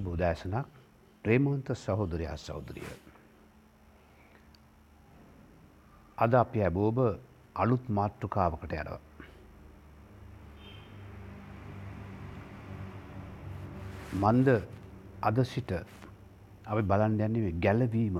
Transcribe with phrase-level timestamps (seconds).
[0.00, 0.66] සුබ උදෑසනක්
[1.24, 2.36] ප්‍රේමන්ත සහෝදරයා.
[2.38, 2.90] සෞදරිය.
[6.18, 6.98] අද අපි ඇබෝබ
[7.54, 8.98] අලුත් මාතෘකාවකට යනව.
[14.22, 14.48] මන්ද
[15.22, 15.70] අද සිට
[16.64, 18.18] අපි බලන් යන්නේ ගැලවීම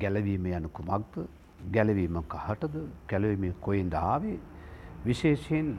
[0.00, 1.14] ගැලවීම යන කුමක්ද?
[1.72, 2.76] ගැලවීම කහටද?
[3.08, 4.38] ගැලවීම කොයින් දාවේ
[5.04, 5.76] විශේෂයෙන්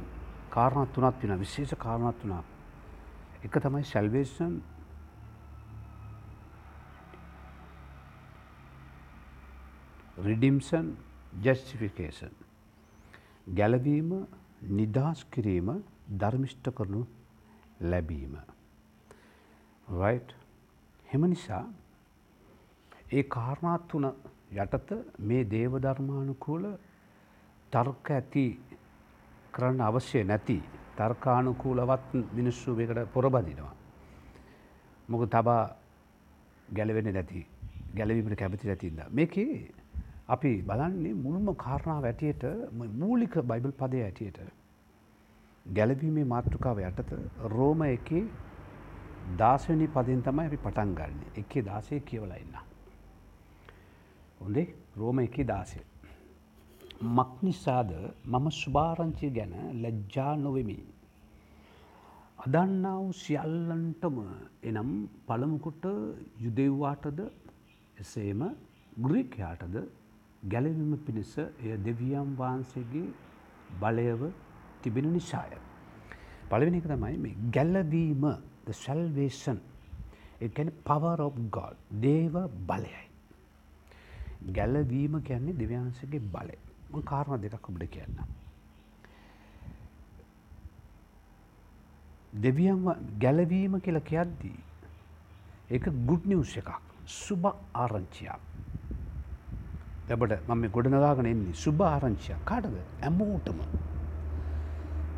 [0.49, 2.56] කාරණත් තුනත් වෙන විශේෂ කාරණත් තුනක්.
[3.47, 4.55] එක තමයි සැල්වේෂන්
[10.19, 10.87] රිඩිම්සන්
[11.43, 12.33] ජස්ටිෆිකේෂන්
[13.53, 14.09] ගැලවීම
[14.71, 15.69] නිදහස් කිරීම
[16.13, 17.01] ධර්මිෂ්ට කරනු
[17.81, 18.33] ලැබීම.
[21.05, 21.65] හෙම නිසා
[23.11, 24.07] ඒ කාරණාත් තුන
[24.55, 26.65] යටත මේ දේවධර්මානුකූල
[27.71, 28.45] තර්ක ඇති
[29.53, 30.59] කරන්න අවශ්‍ය නැති
[30.97, 33.73] තර්කානුකූලවත් මිනිස්සු මේකට පොරබදිනවා.
[35.09, 35.61] මොක තබා
[36.73, 37.47] ගැලවෙන්න නැති
[37.95, 38.99] ගැලවීමට කැමති නැතින්ද.
[39.09, 39.51] මේකේ
[40.27, 42.43] අපි බලන්නේ මුළුම කාරණාව ඇටියට
[42.95, 44.39] මූලික බයිබල් පදය ඇටියට.
[45.65, 47.11] ගැලවීමේ මාතෘකාව යටත
[47.55, 48.23] රෝම එකේ
[49.35, 52.57] දාසනි පදින් තමයි අපි පටන් ගන්න එකේ දාසය කියවලා ඉන්න.
[54.41, 54.67] හොඳේ
[54.97, 55.79] රෝම එකේ දාසය.
[56.99, 57.91] මක් නිසාද
[58.25, 60.77] මම සුභාරංචිය ගැන ලැජ්ජා නොවෙමි.
[62.39, 64.17] අදන්නා වූ සියල්ලන්ටම
[64.63, 64.89] එනම්
[65.27, 65.85] පළමුකොට
[66.37, 67.19] යුදෙව්වාටද
[67.97, 68.41] එසේම
[68.97, 69.75] ග්‍රීකයාටද
[70.43, 73.07] ගැලවීම පිණිස එය දෙවියම් වහන්සේගේ
[73.81, 74.21] බලයව
[74.81, 75.51] තිබෙන නිසාය.
[76.49, 78.23] පළවෙනි එක තමයි මේ ගැල්ලවීම
[78.65, 79.57] the salvation
[80.41, 83.03] ඒ කියන්නේ power of God දේව බලයයි.
[84.51, 86.57] ගැලවීම කියන්නේ දෙවියන්සේගේ බලය.
[86.89, 88.27] මම කාරණා දෙකක් ඔබට කියන්නම්.
[92.41, 92.83] දෙවියන්
[93.19, 94.59] ගැලවීම කියලා කියද්දී
[95.69, 96.71] ඒක ගුඩ් නිවුස් එකක්.
[97.05, 97.43] සුබ
[97.75, 98.41] ආරංචියක්.
[100.07, 103.59] දැබට මම ගොඩනගාගෙන එන්නේ සුභ ආරංචියක් කාටද ඇමෝටම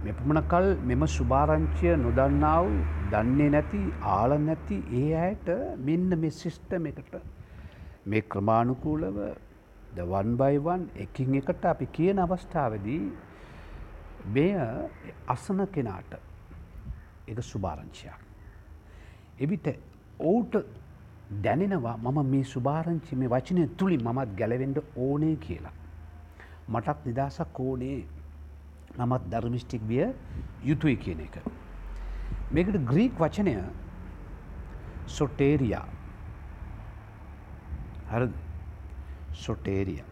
[0.03, 2.68] මෙ පමණකල් මෙම සුභාරංචිය නොදන්නාව
[3.12, 3.81] දන්නේ නැති
[4.13, 5.50] ආල නැති ඒ අයට
[5.88, 7.13] මෙන්න මෙ සිිස්ටම එකට
[8.06, 9.19] මේ ක්‍රමාණුකූලව
[9.96, 13.02] දවන් බයිවන් එකින් එකට අපි කියන අවස්ථාවදී
[14.28, 14.52] මෙය
[15.28, 16.12] අසන කෙනාට
[17.28, 18.20] එක සුභාරංචියක්.
[19.40, 19.68] එවිට
[20.22, 20.56] ඔවුට
[21.44, 25.76] දැනෙනවා මම මේ සුභාරංචි මේ වචනය තුළින් මමත් ගැලවෙන්ඩ ඕනේ කියලා.
[26.68, 27.98] මටත් නිදසක් ඕනේ
[28.98, 30.06] නමත් ධර්මිෂ්ටික් විය
[30.64, 31.36] යුතුයි කියන එක.
[32.52, 33.56] මේකට ග්‍රීක් වචනය
[35.08, 35.86] සොටේරයා
[38.12, 38.24] හර
[39.46, 40.04] සොටේරිය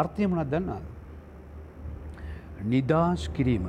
[0.00, 0.84] අර්ථය මනත් දන්නාද.
[2.72, 3.66] නිදස් කිරීම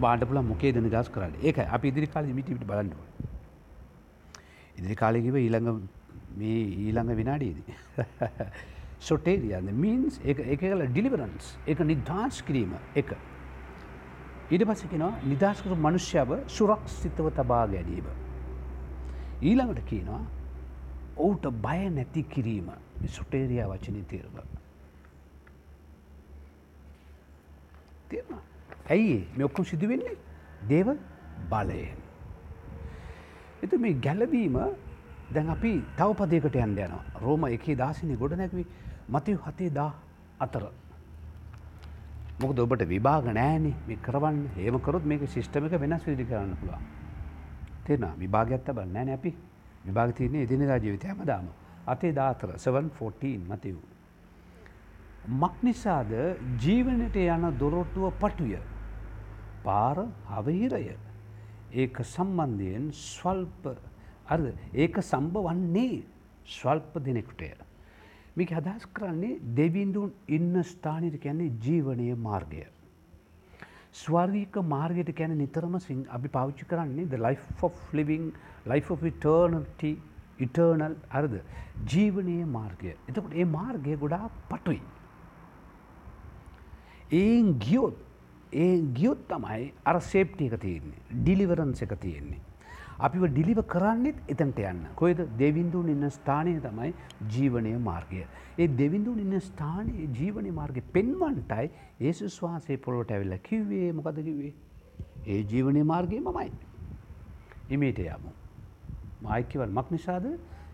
[0.00, 3.00] බාඩපුල මොකේ නිදස් කරන්න ඒක අපි ඉදිරි කාල මිටිට බලන්නුව.
[4.78, 5.68] ඉදිරි කාලෙකිව ඊළඟ
[6.38, 7.76] මේ ඊළඟ විනාඩීදී.
[9.08, 13.10] සොටේරියන්න මීන්ස් එක කල ඩිලිවරන්ස් එක නිදහස් කිරීම එක.
[14.52, 18.06] ඊට පස්සකිනවා නිදහස්කරු මනුෂ්‍යාව සුරක්ෂිතව තබා ගැනීම.
[19.42, 20.22] ඊළඟට කියනවා
[21.16, 22.70] ඔවුට බය නැති කිරීම
[23.08, 24.36] සොටේරියා වචනය තේරව.
[28.10, 28.42] තේරවා.
[28.90, 30.16] ඇයි මේ ඔක්කුම් සිදුවෙන්නේ
[30.68, 30.88] දේව
[31.50, 31.98] බලයෙන්.
[33.62, 34.58] එතු මේ ගැලවීම
[35.34, 38.66] දැන් අපි තවපදයකට යන්න යනවා රෝම එකේ දාසිනය ගොඩ නැැකවී
[39.08, 39.90] මතයු හතේ දා
[40.40, 40.64] අතර.
[42.40, 46.86] මොකද ඔබට විභාග නෑනේ මේ කරවන්න ඒමකරොත් මේක සිිෂ්ටමක වෙනස් විදි කරන්න පුළුවන්.
[47.84, 49.30] තෙන විභාගත්ත බල නෑ නැපි
[49.86, 51.46] විභාග තියන්නේ එදිනදා ජීවිතය හමදාම
[51.86, 53.76] අතේ දාතර 714 මතයව්.
[55.32, 56.12] මක් නිසාද
[56.58, 58.58] ජීවනට යන දොරොටුව පටුය
[59.64, 59.98] පාර
[60.30, 60.84] හවහිරය
[61.72, 63.64] ඒක සම්බන්ධයෙන් ස්වල්ප
[64.26, 66.02] අද ඒක සම්භ වන්නේ
[66.48, 67.50] ස්වල්ප දෙනෙකුටය.
[68.36, 72.66] මේක අදහස් කරන්නේ දෙවින්දුන් ඉන්න ස්ථානයට කියන්නේ ජීවනය මාර්ගය.
[73.92, 78.32] ස්වර්ගීක මාර්ගයට කැන නිතරම සිං අපි පෞච්චි කරන්නේ the life of living
[78.66, 79.92] life of eternity
[80.38, 81.34] ඉටර්නල් අරද
[81.92, 84.82] ජීවනය මාර්ගය එතකට ඒ මාර්ගය ගොඩා පටුයි.
[87.12, 87.96] ඒන් ගියොත්
[88.64, 92.42] ඒ ගියොත් තමයි අර සේප්ටිය එක තියෙන්නේ ඩිලිවරන්ස එක තියෙන්නේ.
[92.98, 94.82] අපිව ඩිලිව කරන්නෙත් එතන්ට යන්න.
[95.00, 96.92] කොයිද දෙවින්දුන් ඉන්න ස්ථානය තමයි
[97.34, 98.22] ජීවනය මාර්ගය.
[98.58, 101.66] ඒ දෙවින්දුන් ඉන්න ස්ථානයේ ජීවනය මාර්ගය පෙන්වන්ටයි
[102.00, 104.54] ඒසුස් වහන්සේ පොළොට ඇවිල්ල කිව්වේ මොකද කිවේ.
[105.26, 106.50] ඒ ජීවනය මාර්ගය මමයි.
[107.70, 108.32] ඉමේට යමු.
[109.26, 110.26] මායිකවල් මක් නිසාද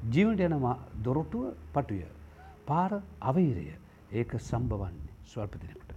[0.09, 0.55] ජීවනට යන
[1.01, 2.05] දොරොටුව පටුය.
[2.67, 3.67] පාර අවහිරය
[4.13, 5.91] ඒක සම්බවන්නේ ස්වල්පදිනකට.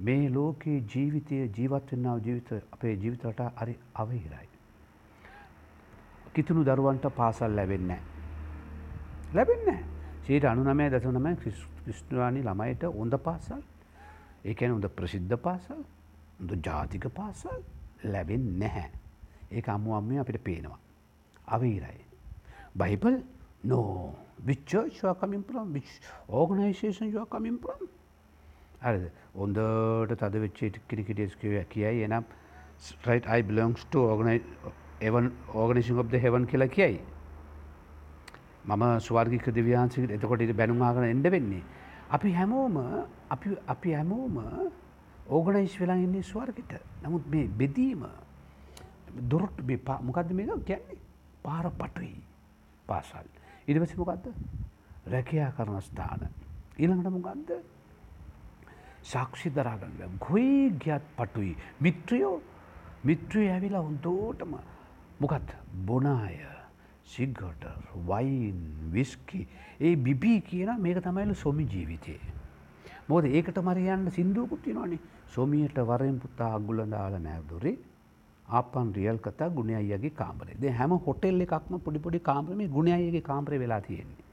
[0.00, 4.48] මේ ලෝකයේ ජීවිතය ජීවත් වෙන්නාව ජීවිත අපේ ජීවිතට අරි අවහිරයි.
[6.34, 7.92] කිතුුණු දරුවන්ට පාසල් ලැබෙන්න.
[9.32, 9.78] ලැබෙන්න
[10.22, 13.62] සීට අනුනමය දසනම ක්‍රිස්ටවානි ළමයිට ඔොඳ පාසල්
[14.44, 15.82] ඒකැන හොඳ ප්‍රසිද්ධ පාසල්
[16.40, 17.60] ද ජාතික පාසල්
[18.04, 18.90] ලැබෙන් නැහැ.
[19.50, 20.81] ඒ අම්මු අම්මය අපිට පේනවා.
[21.54, 22.00] අවීරයි.
[22.76, 23.16] බයිබල්
[23.64, 24.14] නෝ
[24.46, 25.90] විච්චර්ෂවා කමින් පුරම් විච්
[26.28, 27.82] ඕගනයිසේෂන් යවා කමින් පුරම්.
[28.82, 29.04] හරිද
[29.34, 32.24] ඔොන්දට තද වෙච්චේ කිරිකිටස්කව කියයි එනම්
[33.06, 34.00] රයිට I belongs to
[35.00, 37.00] එවන් ඕගනිසින් ඔබ්ද හෙවන් කියලා කියයි.
[38.64, 41.62] මම ස්වර්ගික දෙවියන්සිකට එතකොට ඉට බැනුමාගන එඩ වෙන්නේ.
[42.10, 42.76] අපි හැමෝම
[43.68, 44.36] අපි හැමෝම
[45.28, 46.72] ඕගනයිස් වෙලා ඉන්නේ ස්වර්ගිට
[47.04, 48.04] නමුත් මේ බෙදීම
[49.30, 49.56] දොරට
[50.02, 50.98] මොකක්ද මේක කියන්නේ
[51.42, 52.16] පාර පටුයි
[52.86, 53.26] පාසල්.
[53.68, 54.26] ඉඩවසි මොකක්ද
[55.06, 56.28] රැකයා කරන ස්ථාන.
[56.78, 57.50] ඊළඟට මොකක්ද
[59.04, 61.56] සාක්ෂි දරාගන්න ගොයි ගියත් පටුයි.
[61.80, 62.36] මිත්‍රියෝ
[63.04, 64.54] මිත්‍රී ඇවිලා හොන්තෝටම
[65.20, 65.56] මොකත්
[65.86, 66.38] බොනාය
[67.06, 67.64] සිග්ගට
[68.06, 68.60] වයින්
[68.92, 69.48] විස්කි.
[69.80, 72.16] ඒ බිබී කියන මේක තමයිල සොමි ජීවිතය.
[73.08, 74.98] මොද ඒකට මරියන්න සිින්දුවකුත්ති නොනි
[75.28, 77.76] සොමියට වරෙන් පුතා අගුලඳාල නෑදුරේ
[78.52, 83.58] ආපන් රියල් කතා ගුණ අයගේ කාමරේ ද හැම හොටෙල් එකක්ම පොඩිපොඩි කාමරේ ගුණ අයගේ කාමරය
[83.58, 84.24] වෙලා තියෙන්නේ.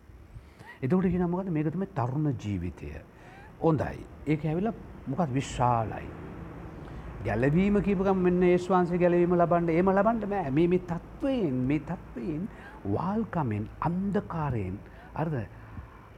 [0.82, 2.90] එතකට ගෙනමකට මේකතම තරුණ ජීවිතය.
[3.60, 4.72] හොඳයි ඒක ඇවිල
[5.08, 6.10] මොකත් විශ්ශාලයි.
[7.26, 12.44] ගැලවීම කීපකම් මෙන්න ඒස්වාන්සේ ගැලවීම ලබන්ඩ ඒම ලබන්ඩ මෑ මේ මේ තත්ත්වයෙන් මේ තත්ත්වයෙන්
[12.88, 14.78] වාල්කමෙන් අන්දකාරයෙන්
[15.16, 15.36] අර්ද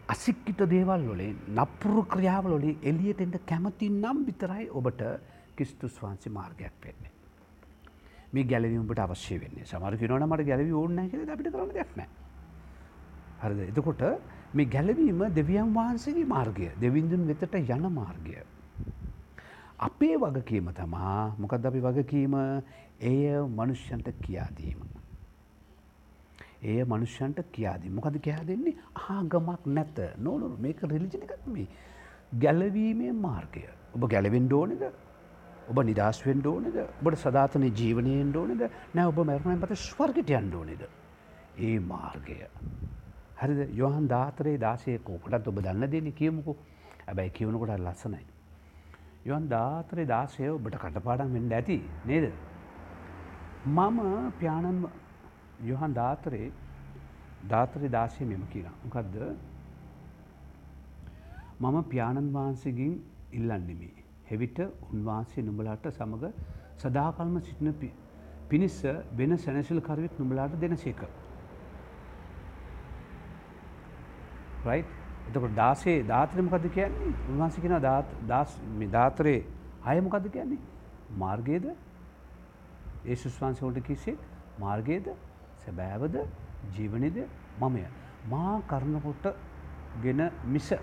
[0.07, 5.01] අසික්කිට දේවල් වලින් නපුරු ක්‍රියාවලොලින් එලියටෙන්ට කැමති නම් විතරයි ඔබට
[5.55, 7.10] කිස්තුස් වහන්සේ මාර්ගයක් වෙන්නේ.
[8.33, 9.65] මේ ගැලවීමට අවශ්‍ය වෙන්නේ.
[9.65, 12.01] සමරක නොන මට ගැලවි ඕන්න කියල අපිට කරන දෙයක්න.
[13.41, 13.59] හරිද?
[13.69, 14.03] එතකොට
[14.53, 18.37] මේ ගැලවීම දෙවියන් වහන්සේගේ මාර්ගය දෙවින්දුන් වෙතට යන මාර්ගය.
[19.79, 22.35] අපේ වගකීම තමා මොකද අපි වගකීම?
[23.01, 24.81] එය මනුෂ්‍යන්ට කියාදීම.
[26.63, 28.75] ඒ මනුෂ්‍යන්ට කියාදී මොකද කියා දෙන්නේ?
[29.09, 29.97] ආගමක් නැත.
[30.17, 31.67] නොනු මේක රිලිජිනිකත්මේ
[32.39, 33.63] ගැලවීමේ මාර්ගය.
[33.95, 34.83] ඔබ ගැලවෙන් ඩෝනද
[35.67, 40.83] ඔබ නිදස්වෙන් ඩෝනද ඔබට සධාතන ජීවනයෙන් ඩෝනද නෑ ඔබ මැරණයෙන් පත ස්වර්ගටයන් ඩෝනද
[41.57, 42.37] ඒ මාර්ගය.
[43.37, 43.61] හරිද?
[43.75, 46.55] යොහන් ධාතරේ දාසය කෝකටත් ඔබ දන්න දෙන කියමුකු.
[47.07, 48.25] ඇබැයි කියවනකොට ලස්සනයි.
[49.23, 52.31] යොන් ධාතරය දාසය ඔබට කටපාඩම් වෙන්න ඇති නේද.
[53.67, 53.99] මම
[54.39, 54.87] ප්‍යාණන්
[55.61, 56.51] යොහන් ධාතරේ
[57.45, 58.67] ධාතරය දාසය මෙම කියන.
[58.83, 59.15] මොකක්ද
[61.59, 62.93] මම ප්‍යාණන් වහන්සේගින්
[63.31, 64.00] ඉල්ලන්නෙමි.
[64.31, 64.59] හෙවිට
[64.91, 66.33] උන්වහන්සේ නුඹලාට සමඟ
[66.77, 67.91] සදාකල්ම සිටින
[68.49, 68.79] පිණිස්ස
[69.17, 71.01] වෙන සැනසිල් කරවෙක් නුඹලාට දෙන සේක.
[74.65, 74.85] right?
[75.27, 77.13] එතකොට දාසේ ධාතරය මොකද කියන්නේ?
[77.29, 77.75] උන්වහන්සේ කියන
[78.91, 79.39] ධාතරේ
[79.83, 80.59] අය මොකද කියන්නේ?
[81.17, 81.65] මාර්ගයේද?
[83.05, 84.17] ඒසුස් වහන්සේ වලට කිව්සේ
[84.59, 85.07] මාර්ගයේද?
[85.57, 86.15] සැබෑවද?
[86.75, 87.17] ජීවනයේද?
[87.59, 87.85] මමය.
[88.29, 89.25] මා කරනකොට
[90.03, 90.73] ගෙන මිස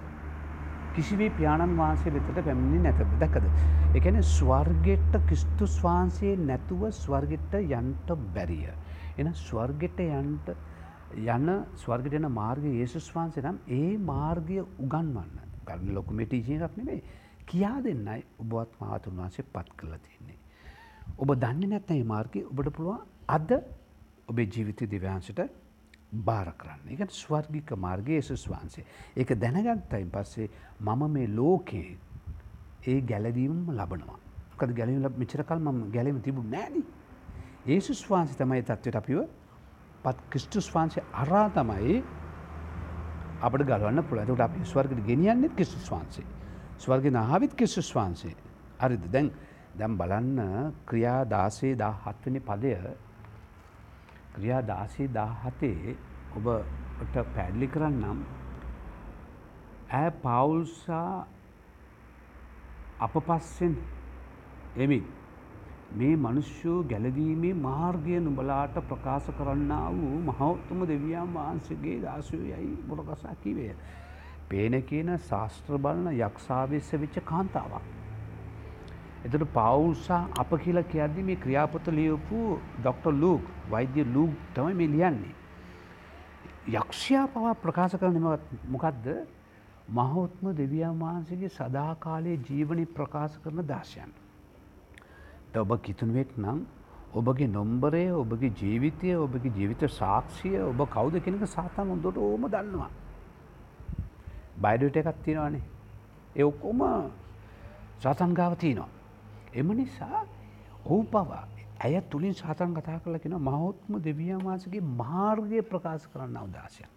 [0.94, 3.44] කිසිවේ පියාණන් වහන්සේ වෙතට පැමිණි නැත දැකද.
[3.94, 8.72] එකන ස්වර්ගෙට්ට කිස්තුස් වහන්සේ නැතුව ස්වර්ගෙට්ට යන්ට බැරිය.
[9.18, 10.50] එන ස්වර්ගෙට යන්ට
[11.16, 17.00] යන ස්වර්ගට යන මාර්ග ඒසුස් වහන්සේ නම් ඒ මාර්ගය උගන්වන්න කරන ලොකුමටීජය එකක් නෙමේ
[17.46, 20.36] කියා දෙන්නයි ඔබවත් මාතුන් වහන්සේ පත් කරලා තියන්නේ.
[21.16, 23.50] ඔබ දන්න නැත්නයි මාර්ගය ඔබට පුළුවන් අද
[24.28, 25.40] ඔබේ ජීවිත දිව්‍යන්සට
[26.10, 28.84] භාර කරන්න එක ස්වර්ගික මාර්ගය ඒසුස් වහන්සේ.
[29.16, 30.48] ඒක දැනගත්තයින් පස්සේ
[30.80, 31.98] මම මේ ලෝකයේ
[32.84, 34.18] ඒ ගැලවීම ලබනවා.
[34.56, 36.84] කද ගැලීම මෙචරකල් ම ගැලීම තිබු නෑන.
[37.66, 39.20] ඒසුස් වහන්සේ තමයි තත්වට අපිව
[40.02, 42.02] පත් ක්‍රිස්ටුස් වහන්සේ අරා තමයි
[43.40, 46.24] අපට ගලවන්න පුළ ඇතට අපි ස්වර්ගට ගෙනියන්නෙත් කිස්තුස් වහන්සේ.
[46.78, 48.34] ස්වර්ග නාවිත් කිස්සුස් වහන්සේ.
[48.80, 49.30] අරිද දැන්
[49.74, 52.72] දැම් බලන්න ක්‍රියා දාසේ දා හත්වනි පදය
[54.38, 55.96] ක්‍රියා දාසේ දා හතේ
[56.36, 58.20] ඔබට පැඩලි කරන්නම්
[59.92, 61.12] ඇ පවුල්සා
[63.00, 63.74] අප පස්සෙන්
[64.76, 65.04] එමින්
[65.92, 73.72] මේ මනුෂ්‍යෝ ගැලවීමේ මාර්ගය නුඹලාට ප්‍රකාශ කරන්න වූ මහෞත්තම දෙවියන් වහන්සේගේ දාසය යයි බොරකසා කිවේ.
[74.48, 77.97] පේන කියන ශාස්ත්‍ර බලන යක්ෂාවේශ වෙච්ච කාන්තාවක්.
[79.28, 83.06] එතට පවුල්සා අප කියලා කියද්දි මේ ක්‍රියාපොත ලියපු ඩොක්ට.
[83.14, 85.34] ලූක් වෛද්‍ය ලූක් තමයි මේ ලියන්නේ.
[86.70, 88.16] යක්ෂයා පවා ප්‍රකාශ කරන
[88.68, 89.06] මොකක්ද
[89.90, 94.10] මහෝත්ම දෙවියන් වහන්සේගේ සදාකාලයේ ජීවනි ප්‍රකාශ කරන දාශයන්.
[95.54, 96.58] ඔබ කිතුනුවෙක් නම්
[97.14, 102.90] ඔබගේ නොම්බරය ඔබගේ ජීවිතය ඔබගේ ජීවිත සාක්ෂිය ඔබ කවුද කෙනෙක සාතන් ොදොට ඕම දන්නවා.
[104.58, 105.64] බයිඩට එකත් තියෙනවානේ.
[106.36, 106.80] ඒ ඔක්කොම
[108.00, 108.97] සතන් ගාව තියනවා.
[109.58, 110.24] එම නිසා
[110.84, 111.44] ඔහු පවා
[111.80, 116.90] ඇය තුළින් සාතන් කතා කල කෙන මහොත්ම දෙවියන් වහන්සගේ මාර්ගය ප්‍රකාශ කරන්න අවදාශයක්.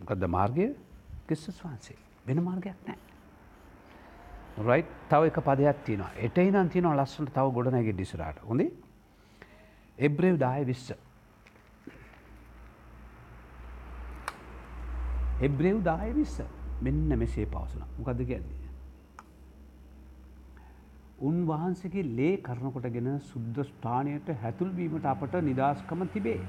[0.00, 0.66] මොකදද මාර්ගය
[1.26, 2.98] කිස්සස් වහන්සේ වෙන මාර්ගයක් නෑ.
[4.60, 8.70] රයි් තව එක පදයක් තියනවා එටයි නම් තියනවා ලස්සට තව ගොඩනැගේ ඩිසරාට හොඳේ
[9.98, 10.92] එබ්‍රව් දාය විස්ස.
[15.40, 16.40] එබ්‍රව් දාය විස්ස
[16.80, 18.67] මෙන්න මෙසේ පවසන මොකද කියන්නේ.
[21.20, 26.40] උන්වහන්සේගේ ලේ කරනකොටගෙන සුද්ධ ස්ථානයට හැතුල්වීමට අපට නිදස්කම තිබේ.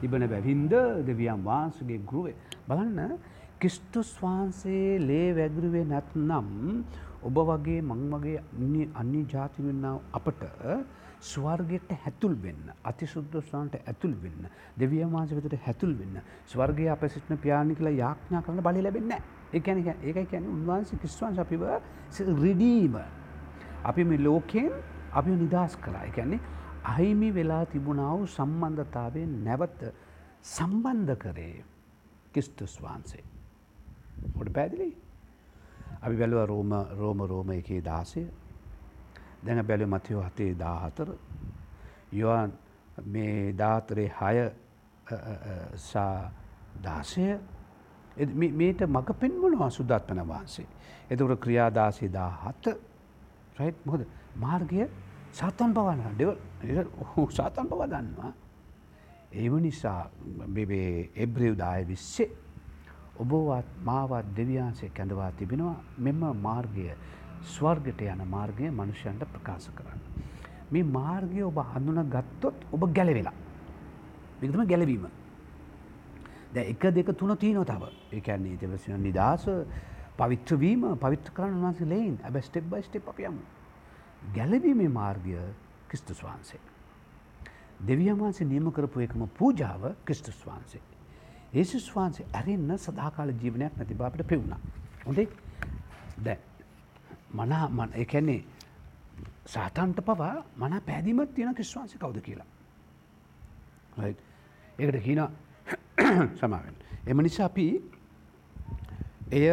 [0.00, 0.74] තිබන බැවින්ද
[1.04, 2.34] දෙවියන් වහන්සගේ ගෘවේ.
[2.66, 3.18] බලන්න
[3.58, 6.84] කිස්තුස් වහන්සේ ලේ වැගරුවේ නැත්නම්
[7.22, 10.42] ඔබ වගේ මං වගේ අන්නේ ජාති වෙන්නාව අපට
[11.22, 17.74] ස්වර්ගයට හැතුල් වෙන්න අතිශුද්ධස්ථානට ඇතුල් වෙන්න දෙවිය මාස වෙතට හැතුල් වෙන්න ස්වර්ගය අප සිටින පියාණි
[17.74, 19.14] කියලා යාඥා කරන බලය ලැබෙන්න
[19.52, 21.64] ඒකැන ඒකයි කියන උන්වහන්සේ කිස්වන් අපිව
[22.38, 22.98] රිඩීම
[23.86, 24.72] අපි මේ ලෝකයෙන්
[25.12, 26.40] අපි නිදහස් කලා එකන්නේ
[26.84, 29.80] අහිමි වෙලා තිබුණාව සම්බන්ධතාවය නැවත
[30.46, 31.64] සම්බන්ධ කරේ
[32.32, 33.24] කිස්තුස් වහන්සේ.
[34.34, 34.90] හොට පැදිලි.
[36.02, 38.22] අපි බැලුව රෝම රෝම රෝම එකේ දාසය
[39.42, 41.08] දැන බැලු මතයෝ හතේ දාහතර
[42.12, 42.52] යොන්
[43.06, 44.36] මේ ධාතරේ හය
[45.76, 46.30] සා
[46.82, 47.26] දාසය
[48.54, 50.66] මේට මඟ පෙන්වනවා සුදත්වන වහන්සේ.
[51.10, 52.76] එතකට ක්‍රියාදාසේ දා හත්ත
[53.58, 54.06] රයි් මොද
[54.40, 54.88] මාර්ගය
[55.32, 58.32] සාතන් පවන ඩෙවල් ඔහු සාතන් පව දන්නවා.
[59.32, 60.00] ඒව නිසා
[60.48, 62.30] බෙබේ එබ්‍රව්දාය විස්සේ
[63.18, 66.86] ඔබවත් මාවත් දෙවියන්සේ කැඳවා තිබෙනවා මෙම මාර්ගය
[67.54, 70.00] ස්වර්ගට යන මාර්ගය මනුෂ්‍යන්ට ප්‍රකාශ කරන්න.
[70.70, 73.34] මේ මාර්ගය ඔබ හඳුන ගත්තොත් ඔබ ගැලවෙලා.
[74.40, 75.06] විතම ගැලවීම.
[76.52, 77.82] ද එක දෙක තුන තියනො තව
[78.12, 79.44] එකන්නේ දෙවසින නිදහස
[80.18, 83.42] පවිත්‍රවීම පවිත්‍ර කරන්න වන්සේ ලයින් ඇබ ස්ටෙප් බයි ස්ටෙප් අපයමු.
[84.34, 85.38] ගැලවීමේ මාර්ගය
[85.88, 86.60] ක්‍රිස්තුස් වහන්සේ.
[87.80, 90.82] දෙවියන් වහන්සේ නියම කරපු එකම පූජාව ක්‍රිස්තුස් වහන්සේ.
[91.54, 94.58] ඒසුස් වහන්සේ ඇරෙන්න්න සදාකාල ජීවනයක් නැති බාපට පෙවුණා.
[95.06, 95.28] හොඳේ
[96.24, 96.38] දැ
[97.32, 98.44] මනා මන එකැන්නේ
[99.46, 102.46] සාතන්ට පවා මන පැදිමත් තියෙන කිස්වාන්සි කවුද කියලා.
[104.78, 105.20] ඒකට කියන
[106.40, 106.74] සමාවෙන්.
[107.06, 107.66] එම නිසා අපි
[109.30, 109.46] එය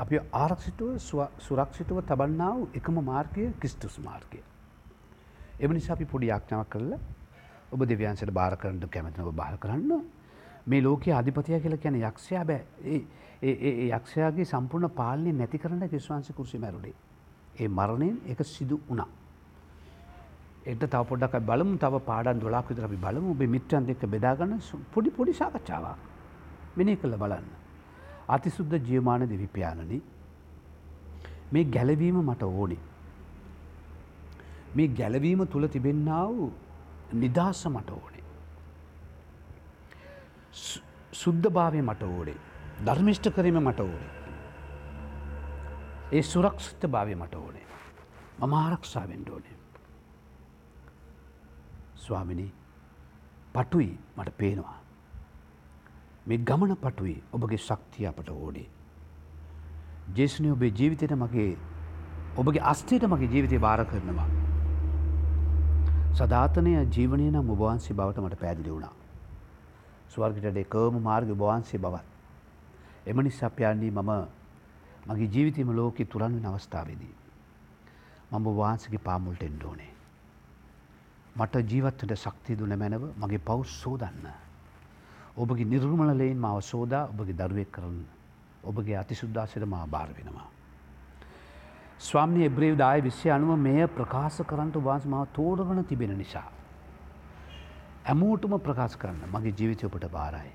[0.00, 0.90] අපි ආරක්ෂිතුව
[1.38, 4.40] සුරක්ෂිතව තබන්නාව එකම මාර්ගය කිස්තුස් මාර්ගය.
[5.60, 7.00] එම නිසා අපි පොඩි යාඥාවක් කරලා
[7.70, 9.92] ඔබ දෙවියන්සට භාර කරන්නට කැමතිනව බාර කරන්න
[10.66, 12.96] මේ ලෝකයේ අධිපතිය කියලා කියන යක්ෂයා බෑ
[13.42, 16.96] ඒ යක්ෂයාගේ සම්පූර්ණ පාලනය නැති කරන්න කිස්වංශ කුරුසි මැරුණේ.
[17.56, 19.08] ඒ මරණයෙන් එක සිදු වුණා.
[20.64, 24.60] එට තව පොඩක් බලමු තව පාඩන් දොලාක් විතර අපි බලමු ඔබේ මිත්‍රයන් දෙක්ක බෙදාගන්න
[24.92, 25.98] පොඩි පොඩි සාකච්ඡාවක්
[26.76, 27.59] මෙනෙහි කළ බලන්න.
[28.30, 29.98] අතිසුද්ධ ජීවමාන දෙවිපියාණනි
[31.52, 32.80] මේ ගැලවීම මට ඕනේ.
[34.74, 36.52] මේ ගැලවීම තුළ තිබෙන්නා වූ
[37.14, 38.24] නිදහස මට ඕනේ.
[41.14, 42.38] සුද්ධ භාවය මට ඕඩේ
[42.84, 44.10] ධර්මිෂ්ට කිරීම මට ඕනේ.
[46.12, 47.66] ඒ සුරක්ෂිත භාවය මට ඕනේ.
[48.38, 49.56] මම ආරක්ෂාවෙන්ට ඕනේ.
[51.96, 52.52] ස්වාමිනි
[53.54, 54.79] පටුයි මට පේනවා.
[56.30, 58.66] මේ ගමන පටුයි ඔබගේ ශක්තිය අපට ඕනේ.
[60.14, 61.50] ජේෂණය ඔබේ ජීවිතයට මගේ
[62.36, 64.28] ඔබගේ අස්තයට මගේ ජීවිතය භාර කරනවා.
[66.14, 68.94] සධාතනය ජීවනය නම් ඔබවන්සේ බවට මට පැදිලි වුණා.
[70.10, 72.06] ස්වර්ගට එකම මාර්ග ඔබවන්සේ බවත්.
[73.06, 74.12] එම නිසාපයන්නේ මම
[75.06, 77.14] මගේ ජීවිතම ලෝකෙ තුරන් වෙන අවස්ථාවේදී.
[78.32, 79.90] මම වහන්සගේ පාමුල්ට එන්ඩෝනේ.
[81.36, 84.30] මට ජීවත්වට ශක්තිය දුන මැනව මගේ පවස් සෝදන්න.
[85.36, 88.04] ඔබගේ නිර්මලලයෙන් මාව සෝදා ඔබගේ දරුවෙක් කරන්න.
[88.64, 90.48] ඔබගේ අතිසුද්දාසයට මා භාර වෙනවා.
[92.00, 96.48] ස්වාම්නය එබ්‍රේව් දාය විශ්‍ය අනුව මෙය ප්‍රකාශ කරන්නට වාස මාව තෝරගන තිබෙන නිසා.
[98.04, 100.52] ඇමූටම ප්‍රකාශ කරන්න මගේ ජීවිතයපට භාරයි.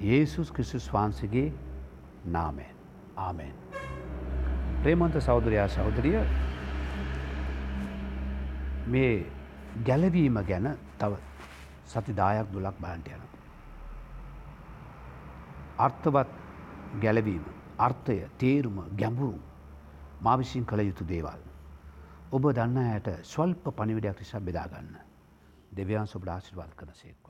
[0.00, 1.52] ඒසුස් ක්‍රිස්තුස් වහන්සගේ
[2.26, 2.74] නාමෙන්
[3.18, 3.54] ආමෙන්.
[4.82, 6.20] ප්‍රේමන්ත සෞදරයා සෞදරිය
[8.86, 9.26] මේ
[9.84, 11.16] ගැලවීම ගැන තව
[11.86, 13.37] සති දායක් දුලක් බාන්ට යන.
[15.78, 16.30] අර්ථවත්
[17.02, 17.44] ගැලවීම
[17.78, 19.38] අර්ථය තේරුම ගැඹුරු
[20.22, 21.42] මා විසින් කළ යුතු දේවල්.
[22.32, 24.98] ඔබ දන්න ඇයට ස්වල්ප පනිවිඩයක් නිසා බෙදාගන්න.
[25.76, 26.96] දෙවියන් සොබට ආශිර්වාද කන සේක්වා.
[26.96, 27.27] God bless you.